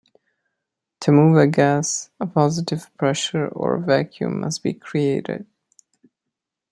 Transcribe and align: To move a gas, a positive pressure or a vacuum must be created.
To 1.01 1.11
move 1.11 1.37
a 1.37 1.45
gas, 1.45 2.09
a 2.19 2.25
positive 2.25 2.89
pressure 2.97 3.47
or 3.49 3.75
a 3.75 3.79
vacuum 3.79 4.39
must 4.41 4.63
be 4.63 4.73
created. 4.73 5.45